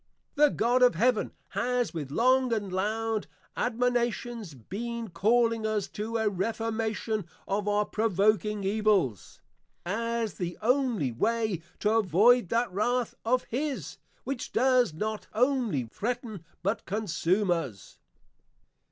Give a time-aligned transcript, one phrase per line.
[0.33, 6.27] The God of Heaven has with long and loud Admonitions, been calling us to a
[6.27, 9.41] Reformation of our Provoking Evils,
[9.85, 16.45] as the only way to avoid that Wrath of His, which does not only Threaten
[16.63, 17.99] but Consume us.